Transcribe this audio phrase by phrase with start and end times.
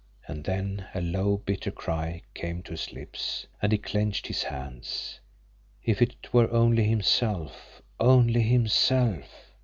[0.27, 5.19] And then a low, bitter cry came to his lips, and he clenched his hands.
[5.85, 9.27] If it were only himself only himself!